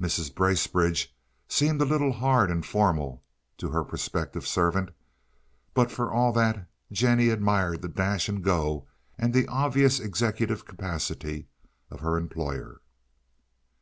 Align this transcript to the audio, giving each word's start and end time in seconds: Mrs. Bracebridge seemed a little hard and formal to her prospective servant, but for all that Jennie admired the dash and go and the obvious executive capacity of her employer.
Mrs. 0.00 0.34
Bracebridge 0.34 1.14
seemed 1.46 1.82
a 1.82 1.84
little 1.84 2.12
hard 2.12 2.50
and 2.50 2.64
formal 2.64 3.22
to 3.58 3.68
her 3.68 3.84
prospective 3.84 4.46
servant, 4.46 4.92
but 5.74 5.90
for 5.92 6.10
all 6.10 6.32
that 6.32 6.66
Jennie 6.90 7.28
admired 7.28 7.82
the 7.82 7.88
dash 7.88 8.30
and 8.30 8.42
go 8.42 8.86
and 9.18 9.34
the 9.34 9.46
obvious 9.46 10.00
executive 10.00 10.64
capacity 10.64 11.48
of 11.90 12.00
her 12.00 12.16
employer. 12.16 12.80